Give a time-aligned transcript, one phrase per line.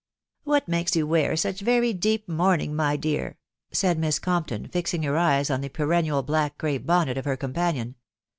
[0.45, 3.37] "What makes you wear such very deep mourning, my dear?"
[3.71, 7.93] said Miss Compton^ fixing her eyes on the perennial black crape bonnet of her companion.